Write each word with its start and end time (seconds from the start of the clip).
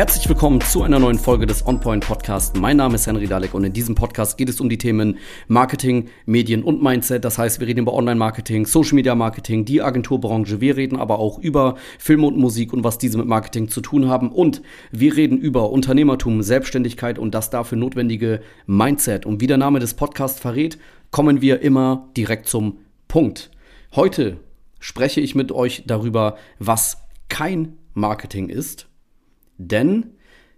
Herzlich 0.00 0.26
willkommen 0.30 0.62
zu 0.62 0.82
einer 0.82 0.98
neuen 0.98 1.18
Folge 1.18 1.44
des 1.44 1.66
OnPoint 1.66 2.06
Podcast. 2.06 2.56
Mein 2.56 2.78
Name 2.78 2.94
ist 2.94 3.06
Henry 3.06 3.26
Dalek 3.26 3.52
und 3.52 3.64
in 3.64 3.74
diesem 3.74 3.94
Podcast 3.94 4.38
geht 4.38 4.48
es 4.48 4.58
um 4.58 4.70
die 4.70 4.78
Themen 4.78 5.18
Marketing, 5.46 6.08
Medien 6.24 6.62
und 6.62 6.82
Mindset. 6.82 7.22
Das 7.22 7.36
heißt, 7.36 7.60
wir 7.60 7.66
reden 7.66 7.80
über 7.80 7.92
Online-Marketing, 7.92 8.64
Social 8.64 8.94
Media 8.94 9.14
Marketing, 9.14 9.66
die 9.66 9.82
Agenturbranche. 9.82 10.62
Wir 10.62 10.78
reden 10.78 10.96
aber 10.96 11.18
auch 11.18 11.38
über 11.38 11.74
Film 11.98 12.24
und 12.24 12.38
Musik 12.38 12.72
und 12.72 12.82
was 12.82 12.96
diese 12.96 13.18
mit 13.18 13.26
Marketing 13.26 13.68
zu 13.68 13.82
tun 13.82 14.08
haben. 14.08 14.32
Und 14.32 14.62
wir 14.90 15.14
reden 15.14 15.36
über 15.36 15.70
Unternehmertum, 15.70 16.40
Selbstständigkeit 16.42 17.18
und 17.18 17.34
das 17.34 17.50
dafür 17.50 17.76
notwendige 17.76 18.40
Mindset. 18.64 19.26
Und 19.26 19.42
wie 19.42 19.48
der 19.48 19.58
Name 19.58 19.80
des 19.80 19.92
Podcasts 19.92 20.40
verrät, 20.40 20.78
kommen 21.10 21.42
wir 21.42 21.60
immer 21.60 22.08
direkt 22.16 22.48
zum 22.48 22.78
Punkt. 23.06 23.50
Heute 23.94 24.38
spreche 24.78 25.20
ich 25.20 25.34
mit 25.34 25.52
euch 25.52 25.84
darüber, 25.86 26.38
was 26.58 27.02
kein 27.28 27.76
Marketing 27.92 28.48
ist 28.48 28.86
denn 29.60 30.14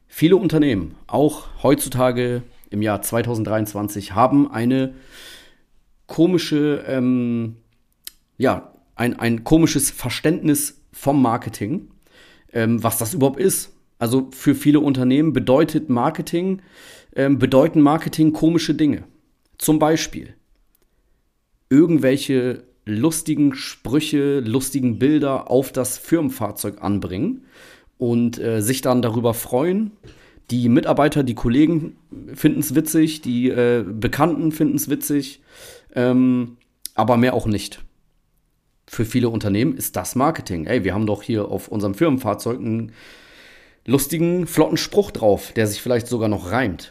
viele 0.06 0.36
Unternehmen, 0.36 0.94
auch 1.08 1.48
heutzutage 1.62 2.42
im 2.70 2.82
Jahr 2.82 3.02
2023, 3.02 4.14
haben 4.14 4.50
eine 4.50 4.94
komische, 6.06 6.84
ähm, 6.86 7.56
ja, 8.38 8.72
ein, 8.94 9.18
ein 9.18 9.42
komisches 9.42 9.90
Verständnis 9.90 10.82
vom 10.92 11.20
Marketing, 11.20 11.88
ähm, 12.52 12.82
was 12.82 12.98
das 12.98 13.14
überhaupt 13.14 13.40
ist. 13.40 13.72
Also 13.98 14.28
für 14.30 14.54
viele 14.54 14.80
Unternehmen 14.80 15.32
bedeutet 15.32 15.88
Marketing, 15.88 16.62
ähm, 17.16 17.38
bedeuten 17.38 17.80
Marketing 17.80 18.32
komische 18.32 18.74
Dinge. 18.74 19.04
Zum 19.58 19.80
Beispiel 19.80 20.34
irgendwelche 21.70 22.64
lustigen 22.84 23.54
Sprüche, 23.54 24.40
lustigen 24.40 24.98
Bilder 24.98 25.50
auf 25.50 25.72
das 25.72 25.98
Firmenfahrzeug 25.98 26.82
anbringen 26.82 27.46
und 28.02 28.40
äh, 28.40 28.60
sich 28.62 28.80
dann 28.80 29.00
darüber 29.00 29.32
freuen. 29.32 29.92
Die 30.50 30.68
Mitarbeiter, 30.68 31.22
die 31.22 31.36
Kollegen 31.36 31.96
finden 32.34 32.58
es 32.58 32.74
witzig, 32.74 33.22
die 33.22 33.48
äh, 33.48 33.84
Bekannten 33.88 34.50
finden 34.50 34.74
es 34.74 34.90
witzig, 34.90 35.40
ähm, 35.94 36.56
aber 36.96 37.16
mehr 37.16 37.32
auch 37.32 37.46
nicht. 37.46 37.84
Für 38.88 39.04
viele 39.04 39.28
Unternehmen 39.28 39.76
ist 39.76 39.94
das 39.94 40.16
Marketing. 40.16 40.66
Ey, 40.66 40.82
wir 40.82 40.94
haben 40.94 41.06
doch 41.06 41.22
hier 41.22 41.46
auf 41.48 41.68
unserem 41.68 41.94
Firmenfahrzeug 41.94 42.58
einen 42.58 42.90
lustigen, 43.86 44.48
flotten 44.48 44.78
Spruch 44.78 45.12
drauf, 45.12 45.52
der 45.52 45.68
sich 45.68 45.80
vielleicht 45.80 46.08
sogar 46.08 46.28
noch 46.28 46.50
reimt. 46.50 46.90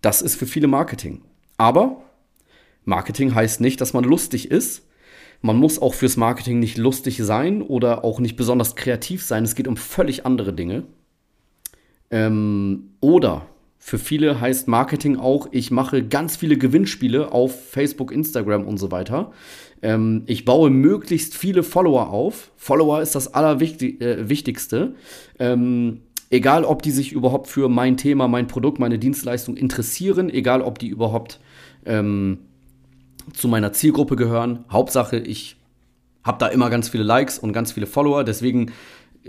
Das 0.00 0.22
ist 0.22 0.36
für 0.36 0.46
viele 0.46 0.68
Marketing. 0.68 1.22
Aber 1.56 2.04
Marketing 2.84 3.34
heißt 3.34 3.60
nicht, 3.60 3.80
dass 3.80 3.94
man 3.94 4.04
lustig 4.04 4.48
ist, 4.48 4.85
man 5.46 5.56
muss 5.56 5.80
auch 5.80 5.94
fürs 5.94 6.16
Marketing 6.16 6.58
nicht 6.58 6.76
lustig 6.76 7.18
sein 7.18 7.62
oder 7.62 8.04
auch 8.04 8.18
nicht 8.18 8.36
besonders 8.36 8.74
kreativ 8.74 9.22
sein. 9.22 9.44
Es 9.44 9.54
geht 9.54 9.68
um 9.68 9.76
völlig 9.76 10.26
andere 10.26 10.52
Dinge. 10.52 10.82
Ähm, 12.10 12.90
oder 13.00 13.46
für 13.78 13.98
viele 13.98 14.40
heißt 14.40 14.66
Marketing 14.66 15.16
auch, 15.16 15.46
ich 15.52 15.70
mache 15.70 16.02
ganz 16.02 16.36
viele 16.36 16.58
Gewinnspiele 16.58 17.30
auf 17.30 17.70
Facebook, 17.70 18.10
Instagram 18.10 18.66
und 18.66 18.78
so 18.78 18.90
weiter. 18.90 19.30
Ähm, 19.82 20.24
ich 20.26 20.44
baue 20.44 20.70
möglichst 20.70 21.36
viele 21.36 21.62
Follower 21.62 22.10
auf. 22.10 22.50
Follower 22.56 23.00
ist 23.00 23.14
das 23.14 23.32
Allerwichtigste. 23.32 24.94
Äh, 25.38 25.52
ähm, 25.52 26.00
egal, 26.30 26.64
ob 26.64 26.82
die 26.82 26.90
sich 26.90 27.12
überhaupt 27.12 27.46
für 27.46 27.68
mein 27.68 27.96
Thema, 27.96 28.26
mein 28.26 28.48
Produkt, 28.48 28.80
meine 28.80 28.98
Dienstleistung 28.98 29.56
interessieren, 29.56 30.28
egal, 30.28 30.62
ob 30.62 30.80
die 30.80 30.88
überhaupt 30.88 31.38
ähm, 31.84 32.38
zu 33.32 33.48
meiner 33.48 33.72
Zielgruppe 33.72 34.16
gehören. 34.16 34.64
Hauptsache, 34.70 35.18
ich 35.18 35.56
habe 36.22 36.38
da 36.38 36.48
immer 36.48 36.70
ganz 36.70 36.88
viele 36.88 37.04
Likes 37.04 37.38
und 37.38 37.52
ganz 37.52 37.72
viele 37.72 37.86
Follower. 37.86 38.24
Deswegen 38.24 38.72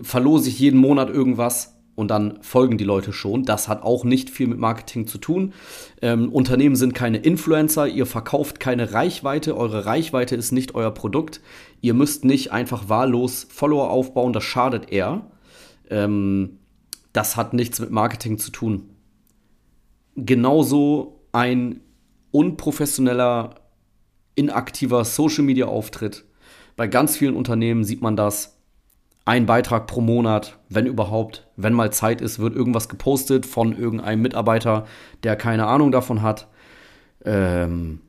verlose 0.02 0.50
ich 0.50 0.60
jeden 0.60 0.80
Monat 0.80 1.10
irgendwas 1.10 1.76
und 1.96 2.10
dann 2.10 2.38
folgen 2.42 2.78
die 2.78 2.84
Leute 2.84 3.12
schon. 3.12 3.44
Das 3.44 3.68
hat 3.68 3.82
auch 3.82 4.04
nicht 4.04 4.30
viel 4.30 4.48
mit 4.48 4.60
Marketing 4.60 5.08
zu 5.08 5.18
tun. 5.18 5.54
Ähm, 6.02 6.32
Unternehmen 6.32 6.76
sind 6.76 6.94
keine 6.94 7.18
Influencer, 7.18 7.88
ihr 7.88 8.06
verkauft 8.06 8.60
keine 8.60 8.94
Reichweite, 8.94 9.58
eure 9.58 9.86
Reichweite 9.86 10.36
ist 10.36 10.52
nicht 10.52 10.76
euer 10.76 10.92
Produkt. 10.92 11.42
Ihr 11.82 11.96
müsst 11.96 12.24
nicht 12.24 12.52
einfach 12.52 12.88
wahllos 12.88 13.48
Follower 13.50 13.90
aufbauen, 13.90 14.32
das 14.32 14.44
schadet 14.44 14.92
eher. 14.92 15.26
Ähm, 15.90 16.60
das 17.14 17.36
hat 17.36 17.54
nichts 17.54 17.80
mit 17.80 17.90
Marketing 17.90 18.38
zu 18.38 18.52
tun. 18.52 18.90
Genauso 20.16 21.24
ein 21.32 21.80
unprofessioneller 22.30 23.56
inaktiver 24.38 25.04
Social-Media-Auftritt. 25.04 26.24
Bei 26.76 26.88
ganz 26.88 27.18
vielen 27.18 27.36
Unternehmen 27.36 27.84
sieht 27.84 28.02
man 28.02 28.16
das. 28.16 28.58
Ein 29.26 29.46
Beitrag 29.46 29.88
pro 29.88 30.00
Monat, 30.00 30.58
wenn 30.70 30.86
überhaupt, 30.86 31.48
wenn 31.58 31.74
mal 31.74 31.92
Zeit 31.92 32.22
ist, 32.22 32.40
wird 32.40 32.56
irgendwas 32.56 32.88
gepostet 32.88 33.46
von 33.46 33.78
irgendeinem 33.78 34.22
Mitarbeiter, 34.22 34.86
der 35.24 35.36
keine 35.36 35.68
Ahnung 35.68 35.92
davon 35.92 36.22
hat. 36.22 36.48
Ähm, 37.26 38.00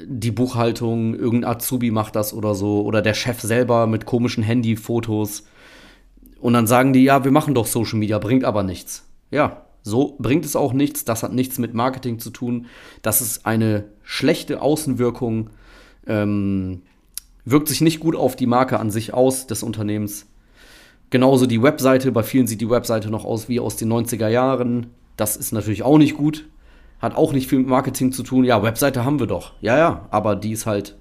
die 0.00 0.32
Buchhaltung, 0.32 1.14
irgendein 1.14 1.52
Azubi 1.52 1.92
macht 1.92 2.16
das 2.16 2.34
oder 2.34 2.56
so, 2.56 2.82
oder 2.82 3.02
der 3.02 3.14
Chef 3.14 3.40
selber 3.40 3.86
mit 3.86 4.06
komischen 4.06 4.42
Handyfotos. 4.42 5.44
Und 6.40 6.54
dann 6.54 6.66
sagen 6.66 6.92
die, 6.92 7.04
ja, 7.04 7.24
wir 7.24 7.30
machen 7.30 7.54
doch 7.54 7.66
Social 7.66 7.98
Media, 7.98 8.18
bringt 8.18 8.44
aber 8.44 8.64
nichts. 8.64 9.06
Ja, 9.30 9.66
so 9.82 10.16
bringt 10.18 10.44
es 10.44 10.56
auch 10.56 10.72
nichts, 10.72 11.04
das 11.04 11.22
hat 11.22 11.32
nichts 11.32 11.58
mit 11.58 11.74
Marketing 11.74 12.18
zu 12.18 12.30
tun. 12.30 12.66
Das 13.02 13.20
ist 13.20 13.46
eine 13.46 13.84
schlechte 14.02 14.60
Außenwirkung 14.60 15.50
ähm, 16.06 16.82
wirkt 17.44 17.68
sich 17.68 17.80
nicht 17.80 18.00
gut 18.00 18.16
auf 18.16 18.36
die 18.36 18.46
Marke 18.46 18.78
an 18.80 18.90
sich 18.90 19.14
aus 19.14 19.46
des 19.46 19.62
Unternehmens. 19.62 20.26
Genauso 21.10 21.46
die 21.46 21.62
Webseite, 21.62 22.10
bei 22.12 22.22
vielen 22.22 22.46
sieht 22.46 22.60
die 22.60 22.70
Webseite 22.70 23.10
noch 23.10 23.24
aus 23.24 23.48
wie 23.48 23.60
aus 23.60 23.76
den 23.76 23.92
90er 23.92 24.28
Jahren. 24.28 24.88
Das 25.16 25.36
ist 25.36 25.52
natürlich 25.52 25.82
auch 25.82 25.98
nicht 25.98 26.16
gut. 26.16 26.46
Hat 27.00 27.16
auch 27.16 27.32
nicht 27.32 27.48
viel 27.48 27.58
mit 27.58 27.68
Marketing 27.68 28.12
zu 28.12 28.22
tun. 28.22 28.44
Ja, 28.44 28.62
Webseite 28.62 29.04
haben 29.04 29.20
wir 29.20 29.26
doch. 29.26 29.52
Ja, 29.60 29.76
ja, 29.76 30.08
aber 30.10 30.36
die 30.36 30.52
ist 30.52 30.66
halt, 30.66 30.96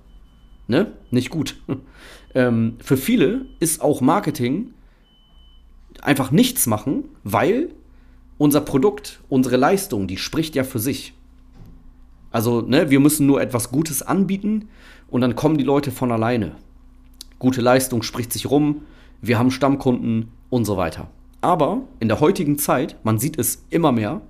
ne, 0.68 0.92
nicht 1.12 1.30
gut. 1.30 1.56
ähm, 2.36 2.78
für 2.80 2.98
viele 2.98 3.46
ist 3.60 3.82
auch 3.82 4.02
Marketing 4.02 4.74
einfach 6.02 6.32
nichts 6.32 6.68
machen, 6.68 7.06
weil 7.24 7.70
unser 8.38 8.62
Produkt, 8.62 9.22
unsere 9.30 9.58
Leistung, 9.58 10.08
die 10.08 10.18
spricht 10.18 10.56
ja 10.56 10.64
für 10.64 10.80
sich. 10.80 11.14
Also, 12.34 12.62
ne, 12.62 12.90
wir 12.90 13.00
müssen 13.00 13.28
nur 13.28 13.42
etwas 13.42 13.72
Gutes 13.72 14.02
anbieten 14.02 14.68
und 15.08 15.22
dann 15.22 15.36
kommen 15.36 15.60
die 15.60 15.64
Leute 15.64 15.92
von 15.92 16.12
alleine. 16.12 16.56
Gute 17.38 17.62
Leistung 17.62 18.02
spricht 18.02 18.34
sich 18.34 18.50
rum, 18.50 18.82
wir 19.22 19.38
haben 19.38 19.52
Stammkunden 19.52 20.32
und 20.50 20.66
so 20.66 20.76
weiter. 20.76 21.10
Aber 21.42 21.84
in 22.00 22.08
der 22.08 22.20
heutigen 22.20 22.58
Zeit, 22.58 22.98
man 23.04 23.20
sieht 23.20 23.38
es 23.38 23.66
immer 23.70 23.92
mehr, 23.92 24.22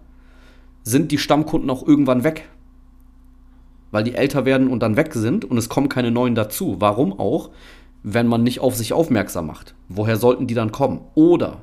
sind 0.84 1.12
die 1.12 1.18
Stammkunden 1.18 1.69
auch 1.69 1.88
irgendwann 1.88 2.25
weg. 2.25 2.50
Weil 3.91 4.03
die 4.03 4.16
älter 4.16 4.44
werden 4.44 4.68
und 4.68 4.81
dann 4.81 4.97
weg 4.97 5.14
sind 5.14 5.46
und 5.46 5.58
es 5.58 5.70
kommen 5.70 5.88
keine 5.88 6.12
neuen 6.12 6.35
dazu. 6.35 6.75
Warum 6.80 7.18
auch, 7.18 7.52
wenn 8.03 8.28
man 8.28 8.44
nicht 8.44 8.59
auf 8.59 8.75
sich 8.75 8.91
aufmerksam 8.91 9.47
macht? 9.47 9.75
Woher 9.88 10.18
sollten 10.18 10.47
die 10.47 10.56
dann 10.56 10.74
kommen? 10.74 11.00
Oder 11.16 11.62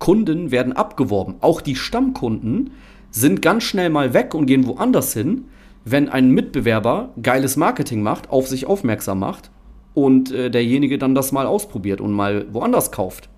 Kunden 0.00 0.50
werden 0.50 0.72
abgeworben. 0.72 1.36
Auch 1.40 1.60
die 1.60 1.76
Stammkunden 1.76 2.72
sind 3.12 3.42
ganz 3.42 3.62
schnell 3.62 3.90
mal 3.90 4.14
weg 4.14 4.34
und 4.34 4.46
gehen 4.46 4.66
woanders 4.66 5.12
hin, 5.12 5.44
wenn 5.84 6.08
ein 6.08 6.30
Mitbewerber 6.30 7.10
geiles 7.22 7.56
Marketing 7.56 8.02
macht, 8.02 8.30
auf 8.30 8.48
sich 8.48 8.66
aufmerksam 8.66 9.20
macht 9.20 9.50
und 9.94 10.32
äh, 10.32 10.50
derjenige 10.50 10.98
dann 10.98 11.14
das 11.14 11.30
mal 11.30 11.46
ausprobiert 11.46 12.00
und 12.00 12.12
mal 12.12 12.46
woanders 12.52 12.90
kauft. 12.90 13.28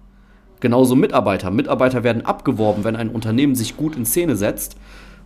Genauso 0.61 0.95
Mitarbeiter. 0.95 1.51
Mitarbeiter 1.51 2.05
werden 2.05 2.25
abgeworben, 2.25 2.85
wenn 2.85 2.97
ein 2.97 3.11
Unternehmen 3.11 3.55
sich 3.55 3.77
gut 3.77 3.97
in 3.97 4.07
Szene 4.07 4.37
setzt 4.37 4.77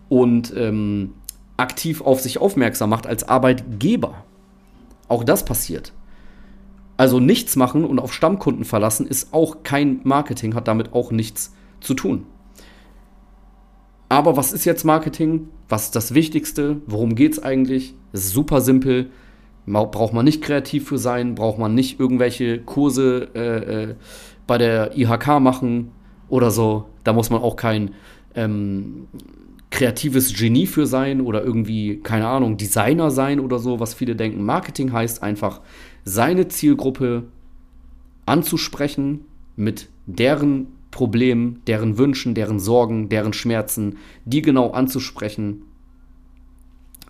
und 0.08 0.52
ähm, 0.56 1.14
aktiv 1.56 2.00
auf 2.00 2.20
sich 2.20 2.40
aufmerksam 2.40 2.90
macht 2.90 3.06
als 3.06 3.28
Arbeitgeber. 3.28 4.24
Auch 5.08 5.24
das 5.24 5.44
passiert. 5.44 5.92
Also 6.96 7.20
nichts 7.20 7.54
machen 7.54 7.84
und 7.84 7.98
auf 7.98 8.12
Stammkunden 8.12 8.64
verlassen 8.64 9.06
ist 9.06 9.32
auch 9.32 9.62
kein 9.62 10.00
Marketing, 10.02 10.54
hat 10.54 10.66
damit 10.66 10.92
auch 10.94 11.12
nichts 11.12 11.54
zu 11.80 11.94
tun. 11.94 12.26
Aber 14.08 14.36
was 14.36 14.52
ist 14.52 14.64
jetzt 14.64 14.84
Marketing? 14.84 15.48
Was 15.68 15.86
ist 15.86 15.96
das 15.96 16.14
Wichtigste? 16.14 16.80
Worum 16.86 17.14
geht 17.14 17.32
es 17.32 17.42
eigentlich? 17.42 17.94
Es 18.12 18.26
ist 18.26 18.32
super 18.32 18.60
simpel. 18.60 19.10
Braucht 19.66 20.14
man 20.14 20.24
nicht 20.24 20.42
kreativ 20.42 20.88
für 20.88 20.96
sein, 20.96 21.34
braucht 21.34 21.58
man 21.58 21.74
nicht 21.74 22.00
irgendwelche 22.00 22.58
Kurse 22.58 23.28
äh, 23.34 23.90
äh, 23.90 23.94
bei 24.46 24.56
der 24.56 24.96
IHK 24.96 25.40
machen 25.40 25.90
oder 26.30 26.50
so. 26.50 26.86
Da 27.04 27.12
muss 27.12 27.28
man 27.28 27.42
auch 27.42 27.56
kein 27.56 27.90
ähm, 28.34 29.08
kreatives 29.70 30.34
Genie 30.34 30.66
für 30.66 30.86
sein 30.86 31.20
oder 31.20 31.44
irgendwie, 31.44 31.98
keine 31.98 32.28
Ahnung, 32.28 32.56
Designer 32.56 33.10
sein 33.10 33.40
oder 33.40 33.58
so, 33.58 33.78
was 33.78 33.92
viele 33.92 34.16
denken. 34.16 34.42
Marketing 34.42 34.92
heißt 34.92 35.22
einfach, 35.22 35.60
seine 36.04 36.48
Zielgruppe 36.48 37.24
anzusprechen 38.24 39.26
mit 39.56 39.88
deren 40.06 40.77
Problemen, 40.90 41.62
deren 41.66 41.98
Wünschen, 41.98 42.34
deren 42.34 42.60
Sorgen, 42.60 43.08
deren 43.08 43.32
Schmerzen, 43.32 43.98
die 44.24 44.42
genau 44.42 44.70
anzusprechen 44.70 45.62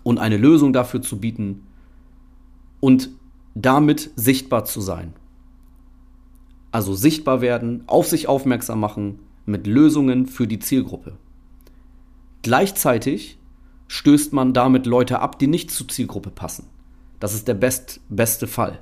und 0.03 0.17
eine 0.17 0.37
Lösung 0.37 0.73
dafür 0.73 1.01
zu 1.01 1.19
bieten 1.19 1.67
und 2.79 3.09
damit 3.55 4.11
sichtbar 4.15 4.65
zu 4.65 4.81
sein. 4.81 5.13
Also 6.71 6.93
sichtbar 6.93 7.41
werden, 7.41 7.83
auf 7.87 8.07
sich 8.07 8.27
aufmerksam 8.27 8.79
machen, 8.79 9.19
mit 9.45 9.65
Lösungen 9.65 10.27
für 10.27 10.47
die 10.47 10.59
Zielgruppe. 10.59 11.17
Gleichzeitig 12.41 13.39
stößt 13.87 14.33
man 14.33 14.53
damit 14.53 14.85
Leute 14.85 15.19
ab, 15.19 15.39
die 15.39 15.47
nicht 15.47 15.71
zur 15.71 15.87
Zielgruppe 15.87 16.29
passen. 16.29 16.67
Das 17.19 17.33
ist 17.33 17.47
der 17.47 17.55
best, 17.55 18.01
beste 18.09 18.47
Fall. 18.47 18.79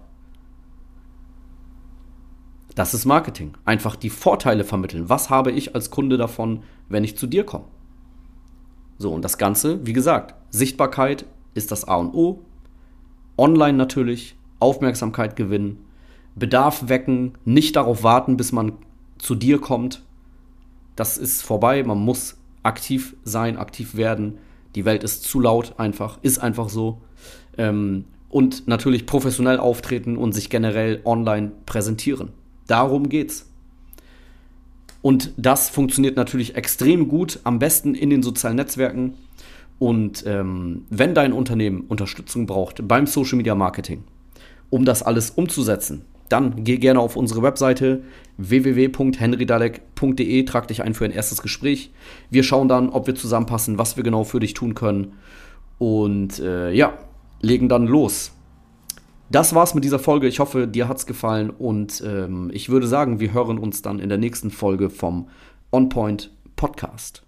Das 2.78 2.94
ist 2.94 3.06
Marketing. 3.06 3.56
Einfach 3.66 3.96
die 3.96 4.12
Vorteile 4.12 4.64
vermitteln. 4.64 5.10
Was 5.10 5.32
habe 5.32 5.52
ich 5.52 5.74
als 5.74 5.90
Kunde 5.90 6.16
davon, 6.16 6.62
wenn 6.90 7.04
ich 7.04 7.18
zu 7.18 7.26
dir 7.26 7.44
komme? 7.44 7.66
So, 9.00 9.12
und 9.12 9.26
das 9.26 9.40
Ganze, 9.40 9.84
wie 9.88 9.94
gesagt, 9.94 10.36
Sichtbarkeit 10.52 11.26
ist 11.56 11.72
das 11.72 11.88
A 11.88 11.96
und 11.96 12.14
O. 12.14 12.46
Online 13.36 13.76
natürlich, 13.76 14.36
Aufmerksamkeit 14.60 15.36
gewinnen, 15.36 15.86
Bedarf 16.36 16.88
wecken, 16.88 17.34
nicht 17.46 17.76
darauf 17.76 18.04
warten, 18.04 18.38
bis 18.38 18.52
man 18.52 18.74
zu 19.18 19.34
dir 19.34 19.60
kommt. 19.60 20.04
Das 20.96 21.18
ist 21.18 21.42
vorbei. 21.42 21.82
Man 21.82 21.98
muss 21.98 22.38
aktiv 22.62 23.16
sein, 23.24 23.58
aktiv 23.58 23.96
werden. 23.96 24.38
Die 24.76 24.86
Welt 24.86 25.04
ist 25.04 25.24
zu 25.24 25.40
laut 25.40 25.80
einfach, 25.80 26.20
ist 26.22 26.38
einfach 26.38 26.70
so. 26.70 27.02
Ähm, 27.58 28.06
und 28.30 28.68
natürlich 28.68 29.08
professionell 29.08 29.58
auftreten 29.58 30.16
und 30.16 30.34
sich 30.34 30.52
generell 30.52 31.02
online 31.06 31.54
präsentieren. 31.66 32.37
Darum 32.68 33.10
geht's. 33.10 33.46
Und 35.02 35.32
das 35.38 35.70
funktioniert 35.70 36.18
natürlich 36.18 36.56
extrem 36.56 37.08
gut, 37.08 37.40
am 37.44 37.60
besten 37.60 37.96
in 37.96 38.10
den 38.10 38.24
sozialen 38.24 38.58
Netzwerken. 38.58 39.14
Und 39.80 40.26
ähm, 40.26 40.86
wenn 40.90 41.14
dein 41.14 41.34
Unternehmen 41.34 41.82
Unterstützung 41.88 42.46
braucht 42.46 42.88
beim 42.88 43.06
Social 43.06 43.38
Media 43.38 43.56
Marketing, 43.56 44.04
um 44.70 44.86
das 44.86 45.04
alles 45.04 45.30
umzusetzen, 45.30 46.04
dann 46.30 46.64
geh 46.64 46.78
gerne 46.78 47.00
auf 47.00 47.16
unsere 47.16 47.42
Webseite 47.42 48.04
www.henrydalek.de, 48.38 50.44
trag 50.44 50.68
dich 50.68 50.84
ein 50.84 50.94
für 50.94 51.06
ein 51.06 51.12
erstes 51.12 51.42
Gespräch. 51.42 51.92
Wir 52.30 52.44
schauen 52.44 52.68
dann, 52.68 52.90
ob 52.90 53.08
wir 53.08 53.16
zusammenpassen, 53.16 53.78
was 53.78 53.96
wir 53.96 54.04
genau 54.04 54.26
für 54.26 54.42
dich 54.42 54.54
tun 54.54 54.76
können. 54.76 55.14
Und 55.78 56.40
äh, 56.40 56.74
ja, 56.74 56.98
legen 57.42 57.70
dann 57.70 57.88
los. 57.88 58.34
Das 59.30 59.54
war's 59.54 59.74
mit 59.74 59.84
dieser 59.84 60.00
Folge. 60.00 60.28
Ich 60.28 60.40
hoffe, 60.40 60.68
dir 60.68 60.88
hat's 60.88 61.06
gefallen 61.06 61.50
und 61.50 62.02
ähm, 62.06 62.50
ich 62.54 62.70
würde 62.70 62.88
sagen, 62.88 63.20
wir 63.20 63.34
hören 63.34 63.58
uns 63.58 63.82
dann 63.82 64.00
in 64.00 64.10
der 64.10 64.18
nächsten 64.18 64.52
Folge 64.52 64.90
vom 64.90 65.28
On 65.72 65.90
Point 65.90 66.32
Podcast. 66.56 67.27